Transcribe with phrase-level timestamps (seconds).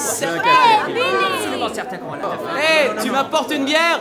[0.00, 2.56] C'est un absolument certain qu'on va la faire.
[2.56, 4.00] Hé, tu m'apportes une bière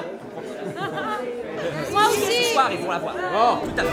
[1.92, 3.15] Moi aussi Ce soir, ils vont la voir.
[3.35, 3.90] Oh, tout à fait.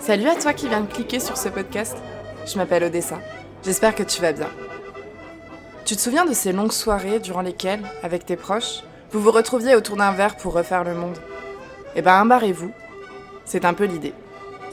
[0.00, 1.96] Salut à toi qui viens de cliquer sur ce podcast.
[2.44, 3.20] Je m'appelle Odessa.
[3.64, 4.48] J'espère que tu vas bien.
[5.84, 9.76] Tu te souviens de ces longues soirées durant lesquelles, avec tes proches, vous vous retrouviez
[9.76, 11.16] autour d'un verre pour refaire le monde?
[11.96, 12.72] Eh ben, embarrez-vous.
[13.44, 14.14] C'est un peu l'idée.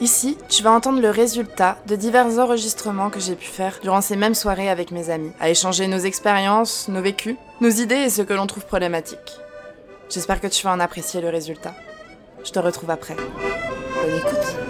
[0.00, 4.16] Ici, tu vas entendre le résultat de divers enregistrements que j'ai pu faire durant ces
[4.16, 8.22] mêmes soirées avec mes amis, à échanger nos expériences, nos vécus, nos idées et ce
[8.22, 9.38] que l'on trouve problématique.
[10.08, 11.74] J'espère que tu vas en apprécier le résultat.
[12.44, 13.14] Je te retrouve après.
[13.14, 14.69] Bonne écoute.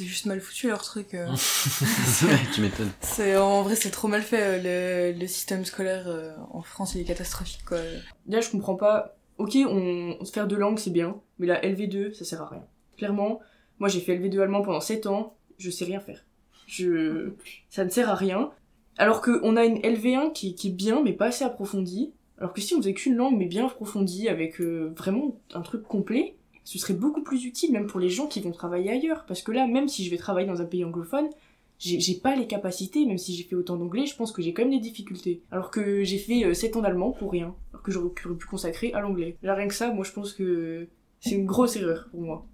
[0.00, 1.12] C'est juste mal foutu leur truc.
[1.12, 1.26] euh.
[2.54, 2.90] tu m'étonnes.
[3.02, 6.94] c'est en vrai c'est trop mal fait euh, le, le système scolaire euh, en France
[6.94, 7.78] il est catastrophique quoi.
[8.26, 9.16] Là, je comprends pas.
[9.36, 12.64] Ok, on faire deux langues, c'est bien, mais la LV2, ça sert à rien.
[12.96, 13.40] Clairement,
[13.78, 16.24] moi j'ai fait LV2 allemand pendant 7 ans, je sais rien faire.
[16.66, 17.32] Je...
[17.68, 18.50] Ça ne sert à rien.
[18.96, 22.12] Alors qu'on a une LV1 qui, qui est bien, mais pas assez approfondie.
[22.38, 25.82] Alors que si on faisait qu'une langue, mais bien approfondie, avec euh, vraiment un truc
[25.82, 29.24] complet, ce serait beaucoup plus utile, même pour les gens qui vont travailler ailleurs.
[29.26, 31.28] Parce que là, même si je vais travailler dans un pays anglophone,
[31.78, 34.62] j'ai pas les capacités, même si j'ai fait autant d'anglais, je pense que j'ai quand
[34.62, 35.42] même des difficultés.
[35.50, 38.46] Alors que j'ai fait euh, 7 ans d'allemand pour rien, alors que j'aurais pu, pu
[38.46, 39.38] consacrer à l'anglais.
[39.42, 40.88] Là, rien que ça, moi je pense que
[41.20, 42.46] c'est une grosse erreur pour moi.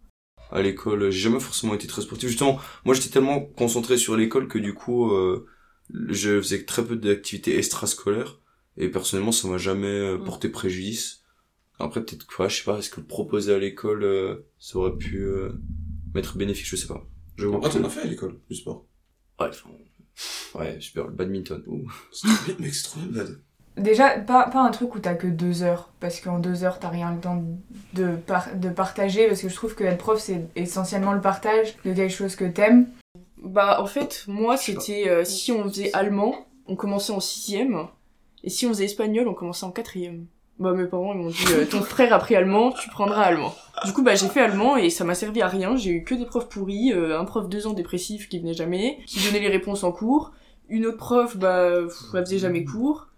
[0.50, 2.28] À l'école, j'ai jamais forcément été très sportif.
[2.28, 5.46] Justement, moi j'étais tellement concentré sur l'école que du coup, euh,
[5.90, 8.40] je faisais très peu d'activités extrascolaires.
[8.76, 10.24] Et personnellement, ça m'a jamais euh, Mm.
[10.24, 11.22] porté préjudice.
[11.78, 14.96] Après, peut-être quoi, je sais pas, est-ce que le proposer à l'école, euh, ça aurait
[14.96, 15.50] pu euh,
[16.14, 17.04] m'être bénéfique, je sais pas.
[17.36, 18.86] Je Ah, t'en as fait à l'école, du sport?
[19.38, 19.68] Ouais, enfin,
[20.54, 21.62] ouais, super, le badminton.
[22.12, 23.40] C'est trop bien, mec, c'est trop bien, Bad.
[23.76, 26.88] Déjà pas, pas un truc où t'as que deux heures parce qu'en deux heures t'as
[26.88, 27.44] rien le temps
[27.92, 31.76] de, par- de partager parce que je trouve que être prof c'est essentiellement le partage
[31.84, 32.88] de quelque chose que t'aimes.
[33.36, 37.86] Bah, en fait, moi c'était euh, si on faisait allemand, on commençait en sixième,
[38.42, 40.24] et si on faisait espagnol, on commençait en quatrième.
[40.58, 43.54] Bah, mes parents ils m'ont dit euh, ton frère a pris allemand, tu prendras allemand.
[43.84, 45.76] Du coup, bah, j'ai fait allemand et ça m'a servi à rien.
[45.76, 48.98] J'ai eu que des profs pourris, euh, un prof deux ans dépressif qui venait jamais,
[49.06, 50.32] qui donnait les réponses en cours.
[50.68, 51.68] Une autre prof, bah,
[52.14, 53.08] elle faisait jamais cours.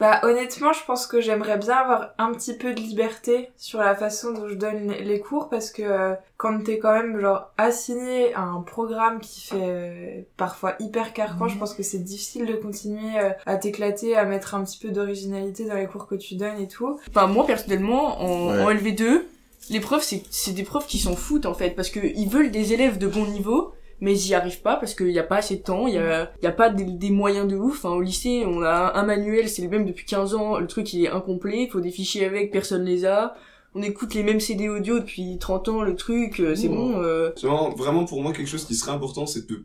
[0.00, 3.94] Bah honnêtement, je pense que j'aimerais bien avoir un petit peu de liberté sur la
[3.94, 8.32] façon dont je donne les- cours parce que euh, quand t'es quand même genre assigné
[8.34, 12.54] à un programme qui fait euh, parfois hyper carcan, je pense que c'est difficile de
[12.54, 16.34] continuer euh, à t'éclater, à mettre un petit peu d'originalité dans les cours que tu
[16.36, 16.98] donnes et tout.
[17.10, 18.62] Enfin, moi, personnellement, en, Ouais.
[18.62, 19.24] en LV2,
[19.68, 22.50] les profs, c'est c'est des profs qui s'en foutent, en fait, parce que ils veulent
[22.50, 25.36] des élèves de bon niveau, mais ils y arrivent pas parce qu'il n'y a pas
[25.36, 27.84] assez de temps, il y a, il y a pas des, des moyens de ouf.
[27.84, 30.92] Enfin, au lycée, on a un manuel, c'est le même depuis 15 ans, le truc
[30.92, 33.34] il est incomplet, il faut des fichiers avec, personne les a.
[33.74, 37.00] On écoute les mêmes CD audio depuis 30 ans, le truc, euh, c'est bon.
[37.02, 39.64] euh, C'est vraiment, vraiment pour moi quelque chose qui serait important, c'est de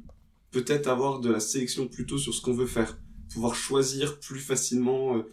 [0.51, 2.97] peut-être avoir de la sélection plutôt sur ce qu'on veut faire.
[3.33, 5.25] Pouvoir choisir plus facilement, euh,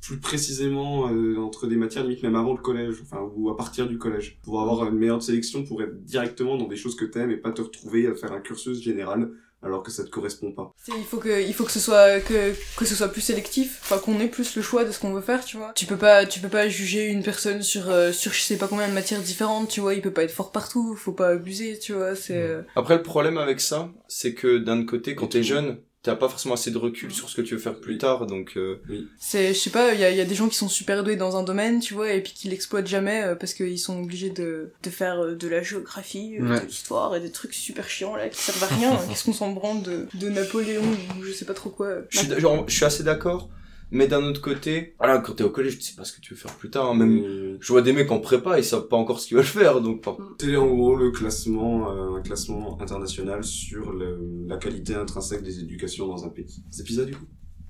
[0.00, 3.86] plus précisément euh, entre des matières limite même avant le collège, enfin ou à partir
[3.86, 4.38] du collège.
[4.42, 7.52] Pour avoir une meilleure sélection pour être directement dans des choses que t'aimes et pas
[7.52, 9.30] te retrouver à faire un cursus général
[9.62, 10.72] alors que ça te correspond pas.
[10.86, 13.98] Il faut que, il faut que ce soit, que, que ce soit plus sélectif, enfin
[13.98, 15.72] qu'on ait plus le choix de ce qu'on veut faire, tu vois.
[15.74, 18.68] Tu peux pas, tu peux pas juger une personne sur, euh, sur je sais pas
[18.68, 19.94] combien de matières différentes, tu vois.
[19.94, 22.14] Il peut pas être fort partout, faut pas abuser, tu vois.
[22.14, 26.28] C'est, Après, le problème avec ça, c'est que d'un côté, quand t'es jeune, t'as pas
[26.28, 28.76] forcément assez de recul sur ce que tu veux faire plus tard, donc euh,
[29.18, 31.04] c'est, je sais pas, il y a, il y a des gens qui sont super
[31.04, 34.02] doués dans un domaine, tu vois, et puis qui l'exploitent jamais euh, parce qu'ils sont
[34.02, 36.60] obligés de, de faire euh, de la géographie, euh, Ouais.
[36.60, 38.98] de l'histoire et des trucs super chiants là qui servent à rien.
[39.08, 40.82] Qu'est-ce qu'on s'en branle de, de Napoléon
[41.18, 41.88] ou je sais pas trop quoi.
[42.08, 43.48] je suis, genre, je suis assez d'accord.
[43.90, 46.34] Mais d'un autre côté, voilà, quand t'es au collège, tu sais pas ce que tu
[46.34, 46.90] veux faire plus tard.
[46.90, 49.36] hein, Même, Euh, je vois des mecs en prépa, ils savent pas encore ce qu'ils
[49.38, 50.06] veulent faire, donc.
[50.06, 55.42] enfin, C'est en gros le classement, euh, un classement international sur le- la qualité intrinsèque
[55.42, 56.62] des éducations dans un pays?
[56.70, 57.24] C'est PISA du coup?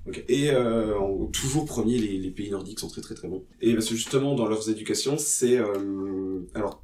[0.07, 0.23] Ok.
[0.27, 3.45] Et euh, en- toujours premier, les, les pays nordiques sont très très très bons.
[3.61, 6.83] Et parce que justement dans leurs éducations, c'est euh, alors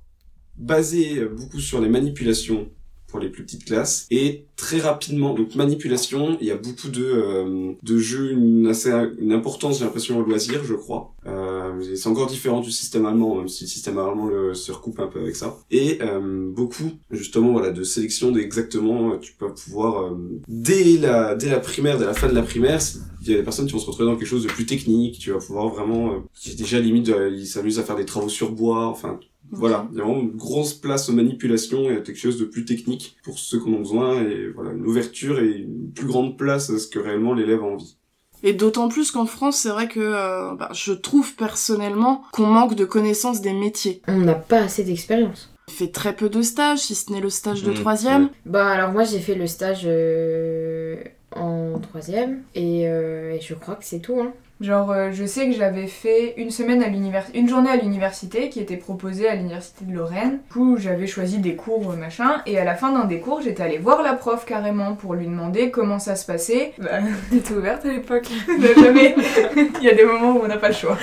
[0.58, 2.70] basé beaucoup sur les manipulations
[3.16, 4.08] pour les plus petites classes.
[4.12, 8.92] Et très rapidement donc manipulation il y a beaucoup de euh, de jeux une assez
[9.20, 11.14] une importance j'ai l'impression au loisir je crois.
[11.28, 15.00] Euh, c'est encore différent du système allemand même si le système allemand le, se recoupe
[15.00, 15.58] un peu avec ça.
[15.72, 21.36] Et euh, beaucoup justement voilà de sélection d'exactement euh, tu peux pouvoir euh, dès la
[21.36, 22.82] dès la primaire dès la fin de la primaire
[23.22, 25.20] il y a des personnes qui vont se retrouver dans quelque chose de plus technique
[25.20, 28.30] tu vas pouvoir vraiment euh, qui est déjà limite ils s'amusent à faire des travaux
[28.30, 29.20] sur bois enfin
[29.52, 32.46] Voilà, il y a vraiment une grosse place aux manipulations et à quelque chose de
[32.46, 36.08] plus technique pour ceux qui en ont besoin et voilà, une ouverture et une plus
[36.08, 37.98] grande place à ce que réellement l'élève a envie.
[38.44, 42.76] Et d'autant plus qu'en France, c'est vrai que euh, bah, je trouve personnellement qu'on manque
[42.76, 44.02] de connaissances des métiers.
[44.08, 45.52] On n'a pas assez d'expérience.
[45.68, 48.30] On fait très peu de stages, si ce n'est le stage de Mmh, troisième.
[48.46, 50.98] Bah alors moi j'ai fait le stage euh,
[51.36, 54.20] en troisième et, euh, et je crois que c'est tout.
[54.20, 54.34] Hein.
[54.62, 58.48] Genre, euh, je sais que j'avais fait une semaine à l'université, une journée à l'université
[58.48, 60.40] qui était proposée à l'université de Lorraine.
[60.48, 63.42] Du coup, j'avais choisi des cours, euh, machin, et à la fin d'un des cours,
[63.42, 66.72] j'étais allée voir la prof carrément pour lui demander comment ça se passait.
[66.78, 67.00] Bah,
[67.32, 68.30] t'étais ouverte à l'époque.
[68.78, 69.14] Jamais.
[69.82, 70.98] Il y a des moments où on n'a pas le choix.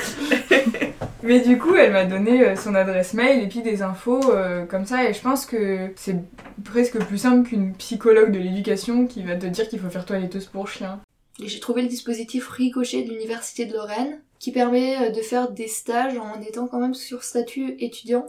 [1.23, 4.67] Mais du coup, elle m'a donné euh, son adresse mail et puis des infos euh,
[4.67, 6.17] comme ça, et je pense que c'est
[6.65, 10.47] presque plus simple qu'une psychologue de l'éducation qui va te dire qu'il faut faire toiletteuse
[10.47, 11.01] pour chien.
[11.41, 15.51] Et j'ai trouvé le dispositif Ricochet de l'Université de Lorraine qui permet euh, de faire
[15.51, 18.27] des stages en étant quand même sur statut étudiant.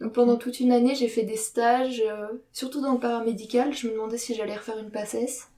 [0.00, 3.74] Donc pendant toute une année, j'ai fait des stages, euh, surtout dans le paramédical.
[3.74, 5.48] Je me demandais si j'allais refaire une passesse.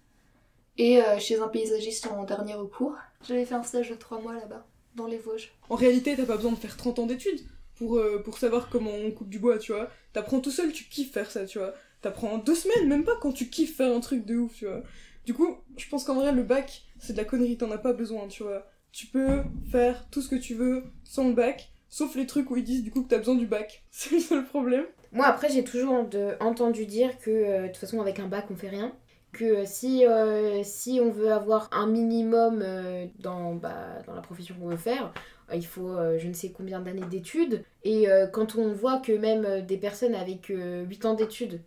[0.77, 2.97] Et euh, chez un paysagiste en dernier recours.
[3.27, 4.65] J'avais fait un stage de trois mois là-bas,
[4.95, 5.51] dans les Vosges.
[5.69, 7.41] En réalité, t'as pas besoin de faire 30 ans d'études
[7.77, 9.89] pour, euh, pour savoir comment on coupe du bois, tu vois.
[10.13, 11.75] T'apprends tout seul, tu kiffes faire ça, tu vois.
[12.01, 14.67] T'apprends en deux semaines, même pas quand tu kiffes faire un truc de ouf, tu
[14.67, 14.83] vois.
[15.27, 17.93] Du coup, je pense qu'en vrai, le bac, c'est de la connerie, t'en as pas
[17.93, 18.67] besoin, tu vois.
[18.93, 22.57] Tu peux faire tout ce que tu veux sans le bac, sauf les trucs où
[22.57, 23.85] ils disent du coup que t'as besoin du bac.
[23.91, 24.85] C'est le seul problème.
[25.13, 28.47] Moi après j'ai toujours de- entendu dire que euh, de toute façon avec un bac
[28.51, 28.95] on fait rien.
[29.33, 34.55] Que si, euh, si on veut avoir un minimum euh, dans, bah, dans la profession
[34.59, 35.13] qu'on veut faire,
[35.51, 37.63] euh, il faut je ne sais combien d'années d'études.
[37.85, 41.61] Et quand on voit que même des personnes avec euh, 8 ans d'études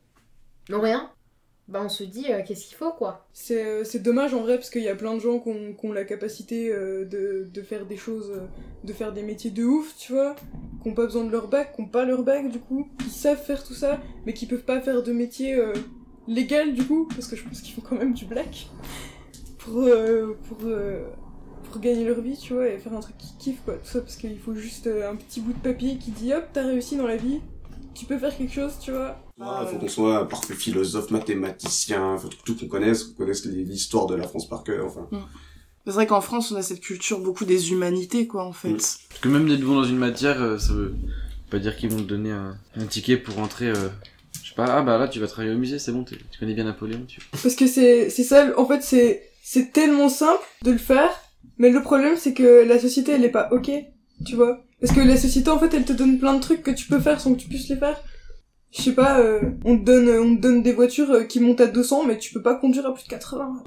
[0.69, 1.11] n'ont rien,
[1.67, 3.27] bah on se dit qu'est-ce qu'il faut quoi?
[3.31, 5.49] C'est dommage en vrai parce qu'il y a plein de gens qui
[5.83, 8.33] ont, la capacité de, de faire des choses,
[8.83, 10.35] de faire des métiers de ouf, tu vois,
[10.81, 13.09] qui ont pas besoin de leur bac, qui ont pas leur bac du coup, qui
[13.09, 15.57] savent faire tout ça, mais qui peuvent pas faire de métier
[16.27, 18.67] légal du coup, parce que je pense qu'ils font quand même du black
[19.59, 21.03] pour, euh, pour, euh,
[21.71, 24.01] pour gagner leur vie, tu vois, et faire un truc qu'ils kiffent quoi, tout ça
[24.01, 26.95] parce qu'il faut juste euh, un petit bout de papier qui dit hop, t'as réussi
[26.97, 27.39] dans la vie,
[27.93, 29.17] tu peux faire quelque chose, tu vois.
[29.39, 34.05] Il faut qu'on soit un parfait philosophe, mathématicien, faut tout qu'on connaisse, qu'on connaisse l'histoire
[34.07, 35.07] de la France par cœur, enfin.
[35.85, 38.69] C'est vrai qu'en France, on a cette culture beaucoup des humanités, quoi, en fait.
[38.69, 38.77] Mm.
[38.77, 40.93] Parce que même d'être bon dans une matière, euh, ça veut
[41.49, 43.67] pas dire qu'ils vont te donner un, un ticket pour rentrer.
[43.69, 43.89] euh,
[44.19, 44.20] je
[44.51, 46.65] sais pas, ah bah là tu vas travailler au musée, c'est bon, tu connais bien
[46.65, 50.77] Napoléon, tu Parce que c'est c'est ça, en fait, c'est c'est tellement simple de le
[50.77, 51.11] faire,
[51.57, 53.71] mais le problème c'est que la société elle est pas ok,
[54.25, 54.63] tu vois.
[54.79, 56.99] Parce que la société en fait elle te donne plein de trucs que tu peux
[56.99, 58.01] faire sans que tu puisses les faire.
[58.71, 61.61] Je sais pas, euh, on te donne on te donne des voitures euh, qui montent
[61.61, 63.63] à 200 mais tu peux pas conduire à plus de 80.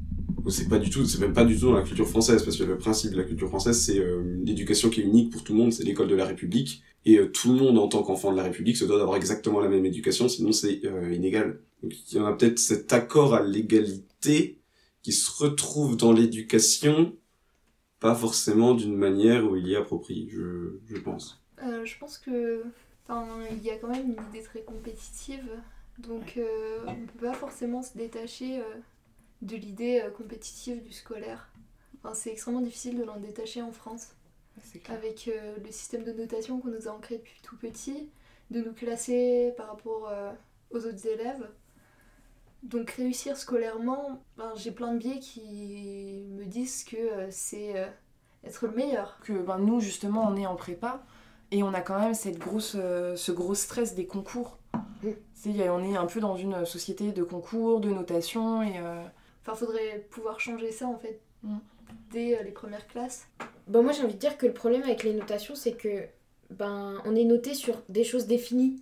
[0.48, 2.64] C'est pas du tout, c'est même pas du tout dans la culture française, parce que
[2.64, 5.58] le principe de la culture française, c'est euh, l'éducation qui est unique pour tout le
[5.58, 8.36] monde, c'est l'école de la République, et euh, tout le monde en tant qu'enfant de
[8.36, 11.60] la République se doit d'avoir exactement la même éducation, sinon c'est euh, inégal.
[11.82, 14.58] Donc il y en a peut-être cet accord à l'égalité
[15.02, 17.16] qui se retrouve dans l'éducation,
[18.00, 21.42] pas forcément d'une manière où il y est approprié, je, je pense.
[21.62, 22.62] Je pense que.
[23.50, 25.44] Il y a quand même une idée très compétitive.
[25.98, 26.38] Donc,
[26.86, 28.62] on peut pas forcément se détacher
[29.44, 31.50] de l'idée euh, compétitive du scolaire.
[31.98, 34.08] Enfin, c'est extrêmement difficile de l'en détacher en France.
[34.88, 38.08] Avec euh, le système de notation qu'on nous a ancré depuis tout petit,
[38.50, 40.32] de nous classer par rapport euh,
[40.70, 41.48] aux autres élèves.
[42.62, 47.74] Donc, réussir scolairement, ben, j'ai plein de biais qui me disent que euh, c'est
[48.44, 49.18] être le meilleur.
[49.20, 51.04] Que ben, nous, justement, on est en prépa
[51.50, 54.58] et on a quand même cette grosse, ce gros stress des concours.
[55.46, 58.80] On est un peu dans une société de concours, de notation et.
[59.46, 61.58] Enfin, faudrait pouvoir changer ça en fait Mm.
[62.10, 63.26] dès euh, les premières classes.
[63.68, 66.04] Bah moi j'ai envie de dire que le problème avec les notations c'est que
[66.50, 68.76] ben on est noté sur des choses définies.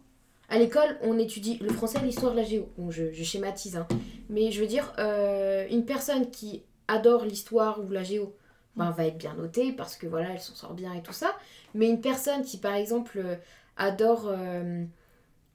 [0.48, 2.68] À l'école on étudie le français, l'histoire, la géo.
[2.78, 3.88] Bon je, je schématise hein.
[4.28, 8.36] Mais je veux dire euh, une personne qui adore l'histoire ou la géo
[8.76, 11.34] ben, va être bien notée parce que voilà elle s'en sort bien et tout ça.
[11.74, 13.34] Mais une personne qui par exemple euh,
[13.76, 14.84] adore euh,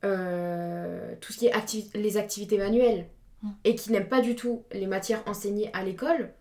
[0.03, 3.07] euh, tout ce qui est activi- les activités manuelles
[3.63, 6.33] et qui n'aime pas du tout les matières enseignées à l'école,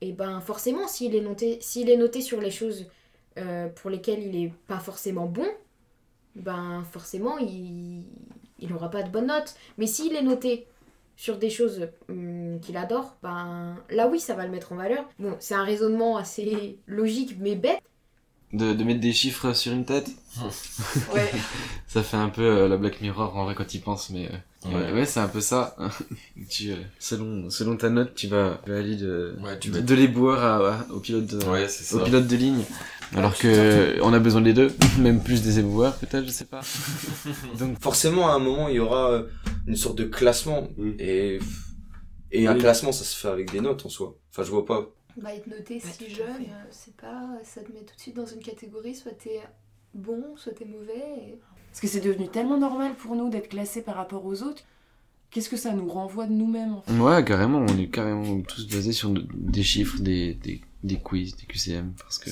[0.00, 2.86] et ben forcément, s'il est noté, sur les choses
[3.38, 5.46] euh, pour lesquelles il est pas forcément bon,
[6.36, 8.04] ben forcément, il
[8.60, 9.54] il n'aura pas de bonnes notes.
[9.76, 10.66] Mais s'il est noté
[11.16, 15.08] sur des choses hum, qu'il adore, ben là oui, ça va le mettre en valeur.
[15.18, 17.82] Bon, c'est un raisonnement assez logique mais bête.
[18.54, 20.08] De, de mettre des chiffres sur une tête
[21.14, 21.30] Ouais.
[21.86, 24.30] Ça fait un peu euh, la Black Mirror en vrai quand il pense, mais
[24.66, 25.76] euh, ouais, ouais, c'est un peu ça.
[26.48, 29.74] tu, euh, selon, selon ta note, tu vas, tu vas aller de, Ouais, tu de,
[29.76, 32.62] vas- de l'éboueur à, à- au pilote de, Ouais, c'est au pilote de ligne.
[33.16, 36.60] Alors que on a besoin des deux, même plus des éboueurs peut-être, je sais pas.
[37.58, 39.22] Donc forcément à un moment il y aura euh,
[39.66, 40.90] une sorte de classement Mm.
[40.98, 41.38] et
[42.32, 44.14] et un classement ça se fait avec des notes en soi.
[44.30, 44.88] Enfin je vois pas.
[45.22, 47.28] Bah, être noté Bah, si jeune, euh, c'est pas.
[47.44, 49.40] Ça te met tout de suite dans une catégorie, soit t'es
[49.94, 50.94] bon, soit t'es mauvais.
[51.28, 51.38] et-
[51.70, 54.62] Parce que c'est devenu tellement normal pour nous d'être classés par rapport aux autres.
[55.30, 56.92] Qu'est-ce que ça nous renvoie de nous-mêmes en fait?
[56.92, 61.36] Ouais, carrément, on est carrément tous basés sur de- des chiffres, des, des, des quiz,
[61.36, 62.30] des QCM, parce que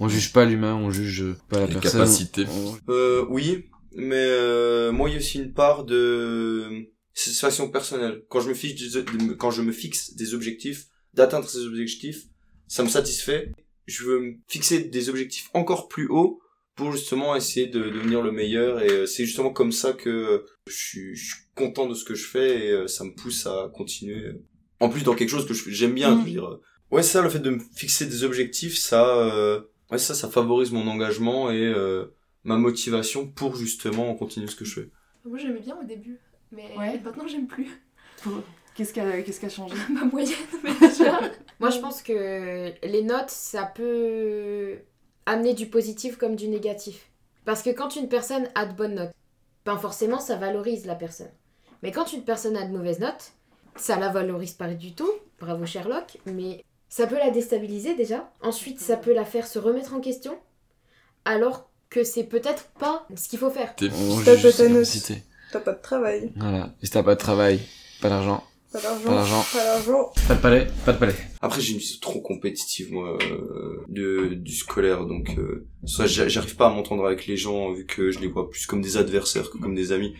[0.00, 2.00] on juge pas l'humain, on juge pas la Les personne.
[2.00, 2.46] capacités.
[2.48, 8.22] On- Euh, oui, mais euh, moi il y a aussi une part de satisfaction personnelle.
[8.30, 10.86] Quand je me fixe des, de- quand je me fixe des objectifs,
[11.18, 12.24] d'atteindre ces objectifs,
[12.68, 13.52] ça me satisfait.
[13.86, 16.40] Je veux me fixer des objectifs encore plus hauts
[16.74, 20.72] pour justement essayer de devenir le meilleur et euh, c'est justement comme ça que je
[20.74, 23.70] suis, je suis content de ce que je fais et euh, ça me pousse à
[23.74, 24.32] continuer.
[24.80, 26.58] En plus dans quelque chose que je- j'aime bien, je veux dire.
[26.92, 29.60] Ouais, ça, le fait de me fixer des objectifs, ça, euh,
[29.90, 32.06] ouais, ça, ça favorise mon engagement et euh,
[32.44, 34.90] ma motivation pour justement continuer ce que je fais.
[35.24, 36.18] Moi j'aimais bien au début,
[36.52, 37.00] mais Ouais.
[37.04, 37.68] maintenant j'aime plus.
[38.78, 38.92] Qu'est-ce
[39.40, 39.74] qui a, changé?
[39.90, 41.18] Ma moyenne, mais déjà.
[41.58, 44.78] Moi, je pense que les notes, ça peut
[45.26, 47.10] amener du positif comme du négatif.
[47.44, 49.10] Parce que quand une personne a de bonnes notes,
[49.66, 51.32] ben forcément, ça valorise la personne.
[51.82, 53.32] Mais quand une personne a de mauvaises notes,
[53.74, 55.10] ça la valorise pas du tout.
[55.40, 56.18] Bravo Sherlock.
[56.26, 58.30] Mais ça peut la déstabiliser déjà.
[58.42, 60.38] Ensuite, ça peut la faire se remettre en question.
[61.24, 63.74] Alors que c'est peut-être pas ce qu'il faut faire.
[63.74, 65.24] Capacités.
[65.50, 66.70] T'as pas de travail, Voilà.
[66.80, 67.60] Et si t'as pas de travail,
[68.00, 70.12] pas d'argent, pas d'argent, Pas d'argent.
[70.28, 71.14] pas de palais, pas de palais.
[71.40, 76.28] Après, j'ai une vision trop compétitive, moi, euh, de, du scolaire, donc euh, soit j'a-
[76.28, 78.96] j'arrive pas à m'entendre avec les gens vu que je les vois plus comme des
[78.96, 80.14] adversaires que comme des amis.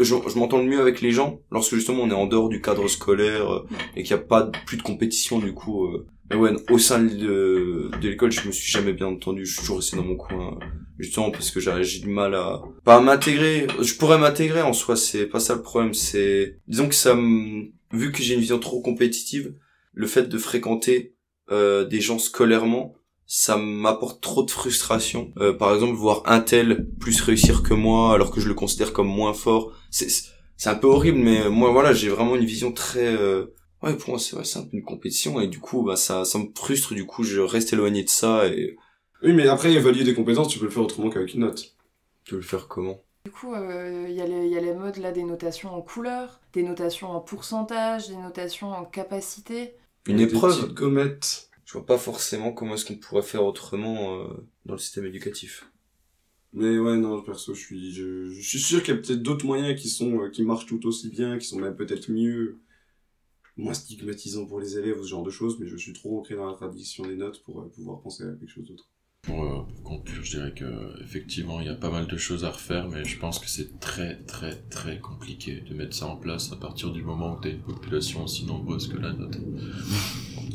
[0.00, 2.60] Je, je m'entends le mieux avec les gens lorsque justement on est en dehors du
[2.60, 3.66] cadre scolaire euh,
[3.96, 5.84] et qu'il n'y a pas plus de compétition du coup.
[5.86, 6.06] euh.
[6.30, 9.44] Mais ouais, au sein de, de l'école, je me suis jamais bien entendu.
[9.44, 10.58] Je suis toujours resté dans mon coin,
[10.98, 13.66] justement parce que j'ai j'ai du mal à pas à m'intégrer.
[13.80, 15.92] Je pourrais m'intégrer en soi, c'est pas ça le problème.
[15.92, 19.54] C'est disons que ça me vu que j'ai une vision trop compétitive,
[19.92, 21.16] le fait de fréquenter
[21.50, 22.94] euh, des gens scolairement,
[23.32, 25.32] ça m'apporte trop de frustration.
[25.38, 28.92] Euh, par exemple, voir un tel plus réussir que moi, alors que je le considère
[28.92, 30.08] comme moins fort, c'est
[30.56, 33.46] c'est un peu horrible, mais moi voilà, j'ai vraiment une vision très euh,
[33.82, 36.24] ouais pour moi c'est ouais, c'est un peu une compétition et du coup bah ça
[36.24, 36.94] ça me frustre.
[36.94, 38.76] Du coup, je reste éloigné de ça et
[39.22, 41.74] Oui, mais après, évaluer des compétences, tu peux le faire autrement qu'avec une note.
[42.24, 43.02] tu veux le faire comment?
[43.24, 45.74] Du coup, euh, il y, a les- il y a les modes là des notations
[45.74, 49.74] en couleur, des notations en pourcentage, des notations en capacité.
[50.06, 50.56] Une Des épreuve?
[50.60, 51.49] petites gommettes.
[51.70, 54.26] Je vois pas forcément comment est-ce qu'on pourrait faire autrement euh,
[54.66, 55.70] dans le système éducatif.
[56.52, 59.80] Mais ouais, non, perso, je suis, je, suis sûr qu'il y a peut-être d'autres moyens
[59.80, 62.58] qui sont, euh, qui marchent tout aussi bien, qui sont même peut-être mieux,
[63.56, 66.50] moins stigmatisants pour les élèves ce genre de choses, mais je suis trop ancré dans
[66.50, 68.88] la tradition des notes pour euh, pouvoir penser à quelque chose d'autre.
[69.22, 70.64] Pour, euh, conclure, je dirais que
[71.04, 73.78] effectivement, il y a pas mal de choses à refaire, mais je pense que c'est
[73.78, 77.48] très très très compliqué de mettre ça en place à partir du moment où tu
[77.48, 79.38] as une population aussi nombreuse que la nôtre.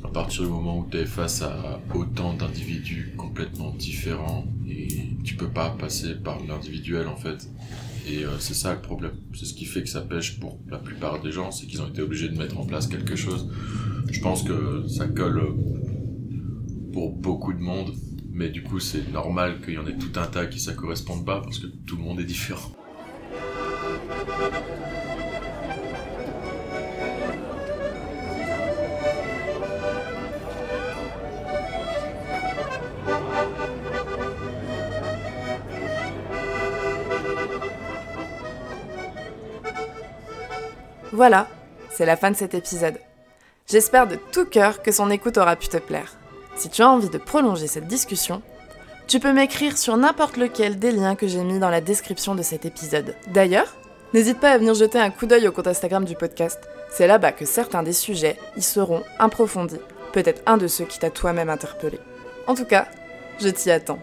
[0.04, 4.88] À partir du moment où tu es face à autant d'individus complètement différents et
[5.24, 7.48] tu peux pas passer par l'individuel en fait.
[8.08, 9.14] Et euh, c'est ça le problème.
[9.36, 11.88] C'est ce qui fait que ça pêche pour la plupart des gens, c'est qu'ils ont
[11.88, 13.48] été obligés de mettre en place quelque chose.
[14.10, 15.56] Je pense que ça colle
[16.94, 17.94] pour beaucoup de monde,
[18.36, 21.26] mais du coup c'est normal qu'il y en ait tout un tas qui ça corresponde
[21.26, 22.70] pas parce que tout le monde est différent.
[41.14, 41.48] Voilà,
[41.90, 43.00] c'est la fin de cet épisode.
[43.68, 46.12] J'espère de tout cœur que son écoute aura pu te plaire.
[46.56, 48.42] Si tu as envie de prolonger cette discussion,
[49.08, 52.42] tu peux m'écrire sur n'importe lequel des liens que j'ai mis dans la description de
[52.42, 53.16] cet épisode.
[53.28, 53.76] D'ailleurs,
[54.14, 56.60] n'hésite pas à venir jeter un coup d'œil au compte Instagram du podcast.
[56.92, 59.80] C'est là-bas que certains des sujets y seront approfondis.
[60.14, 62.00] Peut-être un de ceux qui t'a toi-même interpellé.
[62.48, 62.88] En tout cas,
[63.40, 64.00] je t'y attends.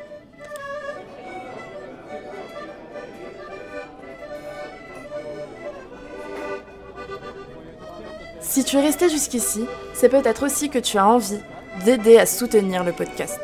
[8.40, 11.40] Si tu es resté jusqu'ici, c'est peut-être aussi que tu as envie
[11.84, 13.40] d'aider à soutenir le podcast.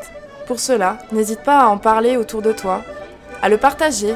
[0.47, 2.83] Pour cela, n'hésite pas à en parler autour de toi,
[3.41, 4.15] à le partager,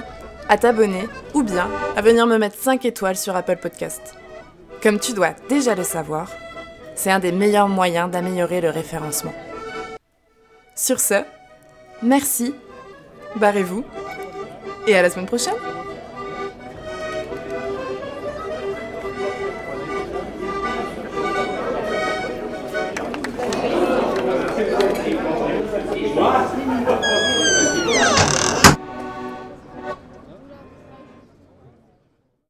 [0.49, 4.15] à t'abonner ou bien à venir me mettre 5 étoiles sur Apple Podcast.
[4.81, 6.29] Comme tu dois déjà le savoir,
[6.95, 9.33] c'est un des meilleurs moyens d'améliorer le référencement.
[10.75, 11.23] Sur ce,
[12.01, 12.53] merci,
[13.35, 13.83] barrez-vous
[14.87, 15.53] et à la semaine prochaine